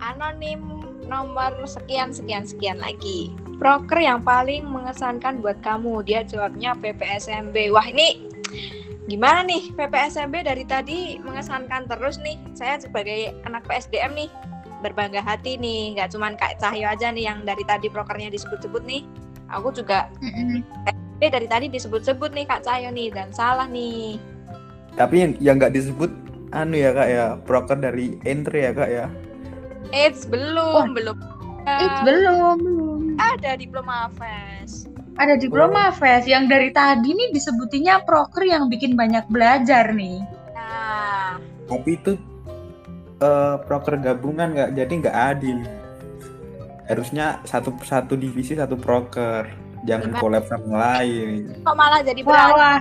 [0.04, 0.62] anonim
[1.08, 3.34] nomor sekian sekian sekian lagi.
[3.58, 6.06] Proker yang paling mengesankan buat kamu.
[6.06, 7.74] Dia jawabnya PPSMB.
[7.74, 8.30] Wah, ini
[9.10, 9.74] gimana nih?
[9.74, 12.38] PPSMB dari tadi mengesankan terus nih.
[12.54, 14.30] Saya sebagai anak PSDM nih
[14.86, 15.98] berbangga hati nih.
[15.98, 19.02] Nggak cuman Kak Cahyo aja nih yang dari tadi prokernya disebut-sebut nih.
[19.50, 20.12] Aku juga
[21.24, 24.22] eh, dari tadi disebut-sebut nih Kak Cahyo nih dan salah nih.
[24.94, 29.06] Tapi yang yang nggak disebut anu ya kak ya, proker dari entry ya kak ya.
[29.92, 31.18] Eits, belum, belum.
[31.68, 33.02] Eh, belum, belum.
[33.20, 34.88] ada diploma fest.
[35.20, 40.24] Ada diploma fest yang dari tadi nih disebutinya proker yang bikin banyak belajar nih.
[40.56, 42.16] Nah, Tapi itu
[43.18, 45.60] eh proker gabungan nggak, jadi nggak adil.
[46.88, 49.52] Harusnya satu satu divisi satu proker,
[49.84, 51.40] jangan collab sama yang lain.
[51.68, 52.80] kok malah jadi wah.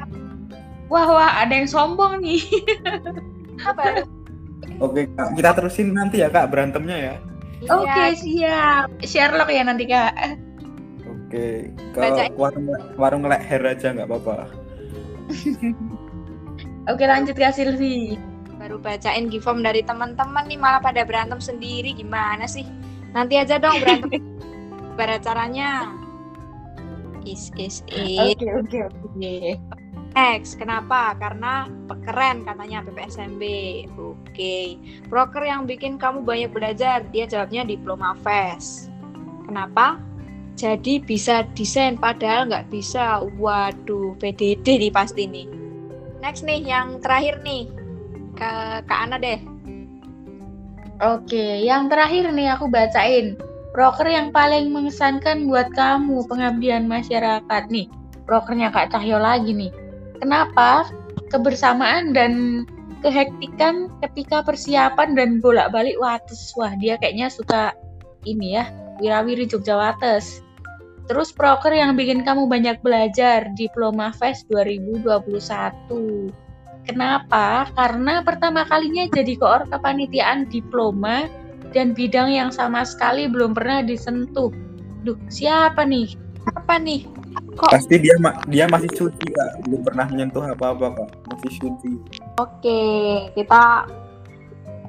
[0.87, 2.39] Wah, wah, ada yang sombong nih.
[3.65, 4.03] Baru.
[4.77, 7.15] Oke kak, kita terusin nanti ya kak berantemnya ya.
[7.73, 8.89] Oke, Iya, siap.
[9.01, 10.13] Sherlock ya nanti, Kak.
[11.09, 12.31] Oke, ke Bacain.
[12.37, 12.69] warung
[13.01, 14.53] warung leher aja nggak apa-apa.
[16.93, 18.21] Oke, lanjut Kak Silvi.
[18.57, 22.65] baru bacain giveform dari teman-teman nih malah pada berantem sendiri gimana sih?
[23.13, 24.17] Nanti aja dong berantem.
[24.97, 25.71] Gimana caranya?
[27.29, 28.17] Is is is.
[28.33, 29.35] Oke, oke, oke.
[30.17, 30.57] X.
[30.57, 31.13] Kenapa?
[31.21, 31.69] Karena
[32.09, 33.43] keren katanya PPSMB.
[34.01, 34.81] Oke.
[35.13, 38.89] Broker yang bikin kamu banyak belajar, dia jawabnya Diploma Fest.
[39.45, 40.01] Kenapa?
[40.57, 43.23] jadi bisa desain padahal nggak bisa.
[43.37, 45.47] Waduh, PDD nih pasti nih.
[46.25, 47.69] Next nih, yang terakhir nih
[48.35, 48.51] ke
[48.89, 49.39] Kak Ana deh.
[51.05, 53.37] Oke, yang terakhir nih aku bacain.
[53.77, 57.93] Broker yang paling mengesankan buat kamu pengabdian masyarakat nih.
[58.25, 59.69] Brokernya Kak Cahyo lagi nih.
[60.21, 60.89] Kenapa?
[61.29, 62.65] Kebersamaan dan
[63.05, 66.55] kehektikan ketika persiapan dan bolak-balik wates.
[66.57, 67.75] Wah, dia kayaknya suka
[68.27, 70.43] ini ya, wirawiri Jogja Wates.
[71.07, 76.35] Terus proker yang bikin kamu banyak belajar, Diploma Fest 2021.
[76.87, 77.71] Kenapa?
[77.75, 81.31] Karena pertama kalinya jadi koor kepanitiaan diploma
[81.71, 84.51] dan bidang yang sama sekali belum pernah disentuh.
[85.07, 86.15] Duh, siapa nih?
[86.59, 87.07] Apa nih?
[87.57, 87.71] Kok?
[87.73, 91.91] Pasti dia ma dia masih suci kak, belum pernah menyentuh apa-apa kak, masih suci.
[92.41, 92.83] Oke,
[93.33, 93.89] kita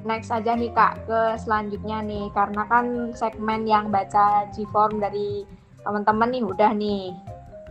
[0.04, 5.44] next aja nih kak ke selanjutnya nih, karena kan segmen yang baca G-form dari
[5.84, 7.12] teman-teman nih udah nih.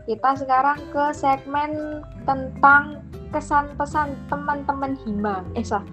[0.07, 3.03] Kita sekarang ke segmen tentang
[3.35, 5.43] kesan pesan teman-teman Hima.
[5.53, 5.83] Eh sah.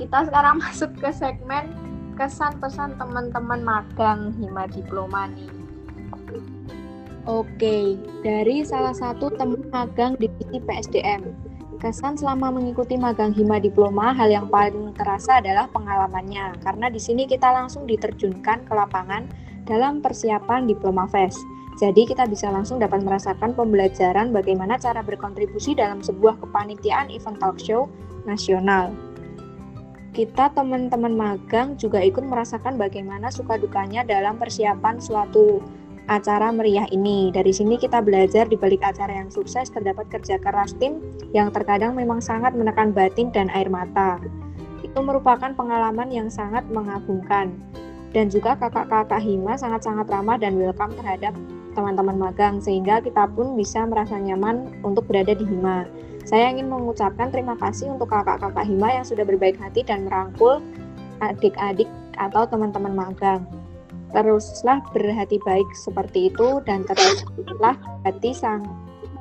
[0.00, 1.68] Kita sekarang masuk ke segmen
[2.16, 5.65] kesan pesan teman-teman magang Hima Diploma nih.
[7.26, 11.34] Oke, dari salah satu teman magang divisi PSDM.
[11.82, 17.26] Kesan selama mengikuti magang Hima Diploma, hal yang paling terasa adalah pengalamannya, karena di sini
[17.26, 19.26] kita langsung diterjunkan ke lapangan
[19.66, 21.42] dalam persiapan Diploma Fest.
[21.82, 27.58] Jadi kita bisa langsung dapat merasakan pembelajaran bagaimana cara berkontribusi dalam sebuah kepanitiaan event talk
[27.58, 27.90] show
[28.22, 28.94] nasional.
[30.14, 35.58] Kita teman-teman magang juga ikut merasakan bagaimana suka dukanya dalam persiapan suatu
[36.06, 37.34] acara meriah ini.
[37.34, 41.02] Dari sini kita belajar di balik acara yang sukses terdapat kerja keras tim
[41.34, 44.22] yang terkadang memang sangat menekan batin dan air mata.
[44.82, 47.54] Itu merupakan pengalaman yang sangat mengagumkan.
[48.14, 51.36] Dan juga kakak-kakak Hima sangat-sangat ramah dan welcome terhadap
[51.76, 55.84] teman-teman magang sehingga kita pun bisa merasa nyaman untuk berada di Hima.
[56.24, 60.64] Saya ingin mengucapkan terima kasih untuk kakak-kakak Hima yang sudah berbaik hati dan merangkul
[61.20, 63.44] adik-adik atau teman-teman magang.
[64.14, 68.62] Teruslah berhati baik seperti itu dan teruslah hati sang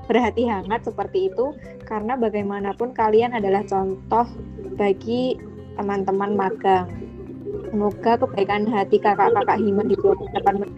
[0.05, 1.57] berhati hangat seperti itu
[1.89, 4.25] karena bagaimanapun kalian adalah contoh
[4.77, 5.37] bagi
[5.75, 6.87] teman-teman magang.
[7.73, 9.97] Semoga kebaikan hati kakak-kakak Hima di
[10.31, 10.69] dapat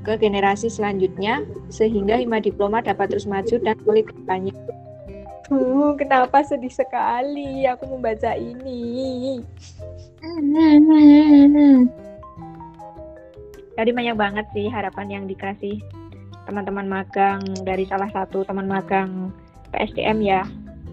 [0.00, 4.54] ke generasi selanjutnya sehingga Hima Diploma dapat terus maju dan kulit depannya.
[5.50, 9.42] Uh, kenapa sedih sekali aku membaca ini.
[13.80, 15.80] Tadi banyak banget sih harapan yang dikasih
[16.44, 19.32] teman-teman magang dari salah satu teman magang
[19.72, 20.44] PSDM ya.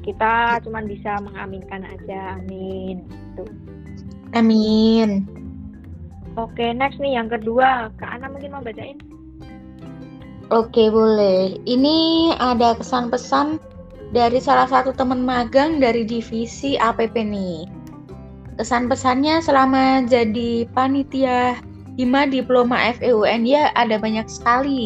[0.07, 3.03] Kita cuma bisa mengaminkan aja, amin.
[3.35, 3.51] Tuh.
[4.39, 5.27] Amin.
[6.39, 7.91] Oke, next nih yang kedua.
[7.99, 8.95] Kak Ana mungkin mau bacain?
[10.47, 11.59] Oke, boleh.
[11.67, 13.59] Ini ada kesan pesan
[14.15, 17.67] dari salah satu teman magang dari divisi APP nih.
[18.55, 21.66] Kesan pesannya selama jadi panitia
[21.97, 24.85] Hima Diploma FEUN ya ada banyak sekali.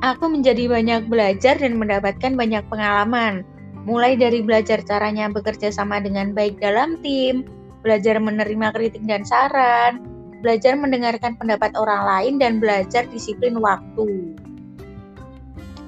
[0.00, 3.44] Aku menjadi banyak belajar dan mendapatkan banyak pengalaman.
[3.84, 7.44] Mulai dari belajar caranya bekerja sama dengan baik dalam tim,
[7.84, 10.00] belajar menerima kritik dan saran,
[10.40, 14.32] belajar mendengarkan pendapat orang lain dan belajar disiplin waktu.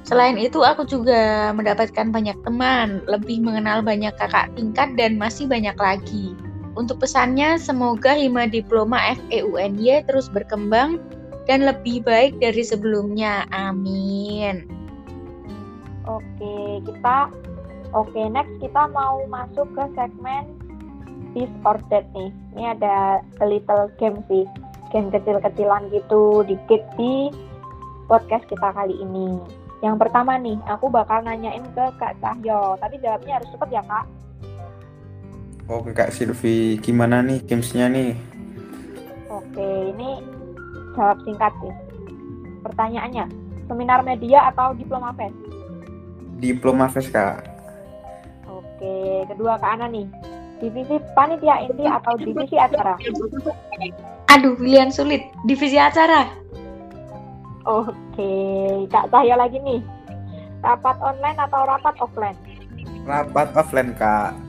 [0.05, 5.77] Selain itu, aku juga mendapatkan banyak teman, lebih mengenal banyak kakak tingkat, dan masih banyak
[5.77, 6.33] lagi.
[6.79, 11.03] Untuk pesannya, semoga Hima Diploma FEUNY terus berkembang
[11.51, 13.51] dan lebih baik dari sebelumnya.
[13.51, 14.63] Amin.
[16.07, 17.35] Oke, kita
[17.97, 20.45] Oke, next kita mau masuk ke segmen
[21.33, 22.29] this or that nih.
[22.53, 24.45] Ini ada a little game sih,
[24.93, 27.33] game kecil-kecilan gitu dikit di
[28.05, 29.41] podcast kita kali ini.
[29.81, 34.05] Yang pertama nih, aku bakal nanyain ke Kak Cahyo, tapi jawabnya harus cepet ya Kak.
[35.69, 38.17] Oke Kak Silvi, gimana nih gamesnya nih?
[39.29, 40.17] Oke, ini
[40.97, 41.75] jawab singkat sih.
[42.65, 43.29] Pertanyaannya,
[43.69, 45.37] seminar media atau diploma fest?
[46.41, 47.45] Diploma fest Kak.
[48.49, 50.09] Oke, kedua Kak Ana nih,
[50.57, 52.97] divisi panitia inti atau divisi acara?
[54.33, 55.21] Aduh, pilihan sulit.
[55.45, 56.33] Divisi acara.
[57.69, 58.33] Oke,
[58.89, 59.85] Kak Cahya lagi nih.
[60.65, 62.41] Rapat online atau rapat offline?
[63.05, 64.48] Rapat offline, Kak.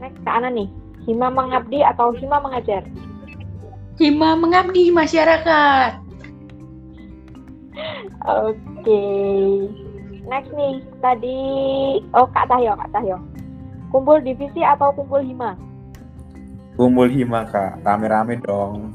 [0.00, 0.68] Next, Kak Ana nih.
[1.06, 2.82] Hima mengabdi atau Hima mengajar?
[3.96, 5.90] Hima mengabdi masyarakat.
[8.26, 9.04] Oke.
[10.26, 11.38] Next nih, tadi
[12.12, 13.16] oh Kak Cahyo, Kak Cahyo.
[13.94, 15.54] Kumpul divisi atau kumpul hima?
[16.74, 18.92] Kumpul hima kak, rame-rame dong.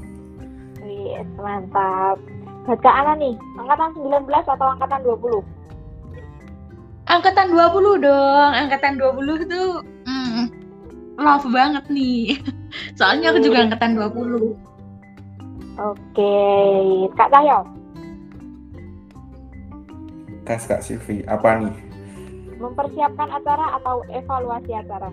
[0.86, 2.22] Yes, mantap.
[2.68, 5.42] Buat Kak Ana nih, angkatan 19 atau angkatan 20?
[7.10, 8.50] Angkatan 20 dong.
[8.54, 9.64] Angkatan 20 itu
[11.22, 12.42] love banget nih.
[12.98, 14.58] Soalnya aku juga angkatan 20.
[15.82, 16.36] Oke,
[17.18, 17.66] Kak Cahyo,
[20.46, 21.76] Tes Kak Silvi, apa nih?
[22.62, 25.10] mempersiapkan acara atau evaluasi acara?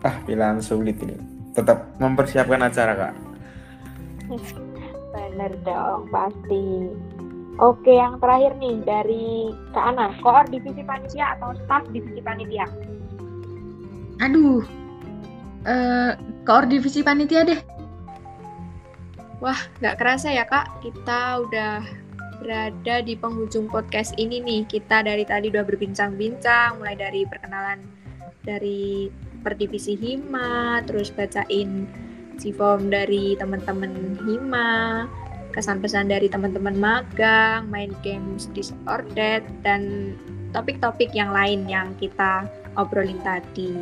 [0.00, 1.20] Ah, pilihan sulit ini.
[1.52, 3.14] Tetap mempersiapkan acara, Kak.
[5.12, 6.88] Bener dong, pasti.
[7.60, 12.64] Oke, yang terakhir nih dari Kak Ana, koor divisi panitia atau staf divisi panitia?
[14.24, 14.64] Aduh.
[15.60, 16.12] Eh,
[16.48, 17.60] koor divisi panitia deh.
[19.44, 21.84] Wah, nggak kerasa ya kak, kita udah
[22.40, 24.64] berada di penghujung podcast ini nih.
[24.64, 27.80] Kita dari tadi udah berbincang-bincang, mulai dari perkenalan
[28.40, 29.12] dari
[29.44, 31.84] per divisi Hima, terus bacain
[32.40, 35.04] si form dari teman-teman Hima,
[35.52, 40.16] kesan-pesan dari teman-teman magang, main games disordered, dan
[40.56, 42.48] topik-topik yang lain yang kita
[42.80, 43.76] obrolin tadi.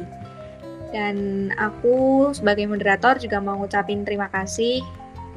[0.89, 4.81] Dan aku sebagai moderator juga mau ngucapin terima kasih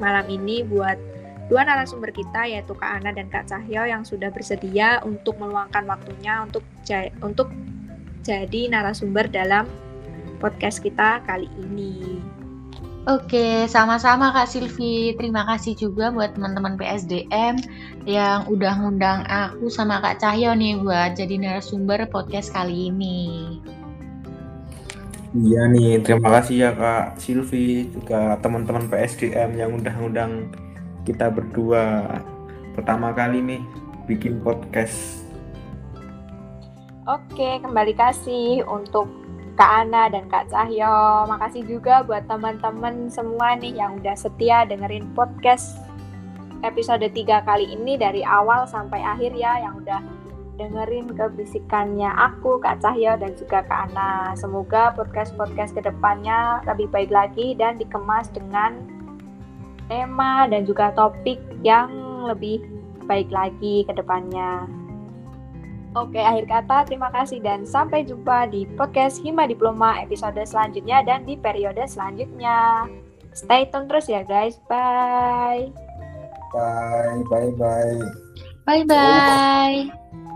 [0.00, 0.96] malam ini buat
[1.52, 6.40] dua narasumber kita yaitu Kak Ana dan Kak Cahyo yang sudah bersedia untuk meluangkan waktunya
[6.40, 7.52] untuk ja- untuk
[8.24, 9.68] jadi narasumber dalam
[10.40, 12.22] podcast kita kali ini.
[13.02, 15.18] Oke, sama-sama Kak Silvi.
[15.18, 17.58] Terima kasih juga buat teman-teman PSDM
[18.06, 23.58] yang udah ngundang aku sama Kak Cahyo nih buat jadi narasumber podcast kali ini.
[25.32, 30.52] Iya nih, terima kasih ya Kak Silvi, juga teman-teman PSDM yang undang-undang
[31.08, 32.04] kita berdua
[32.76, 33.62] pertama kali nih
[34.04, 35.24] bikin podcast.
[37.08, 39.08] Oke, kembali kasih untuk
[39.56, 41.24] Kak Ana dan Kak Cahyo.
[41.24, 45.80] Makasih juga buat teman-teman semua nih yang udah setia dengerin podcast
[46.60, 50.21] episode 3 kali ini dari awal sampai akhir ya yang udah
[50.60, 54.36] dengerin kebisikannya aku, Kak Cahyo, dan juga Kak Ana.
[54.36, 58.84] Semoga podcast-podcast ke depannya lebih baik lagi dan dikemas dengan
[59.88, 61.90] tema dan juga topik yang
[62.28, 62.64] lebih
[63.04, 64.68] baik lagi ke depannya.
[65.92, 71.28] Oke, akhir kata terima kasih dan sampai jumpa di podcast Hima Diploma episode selanjutnya dan
[71.28, 72.88] di periode selanjutnya.
[73.36, 74.56] Stay tune terus ya guys.
[74.72, 75.68] Bye.
[76.52, 78.00] Bye, bye, bye.
[78.64, 80.31] Bye-bye.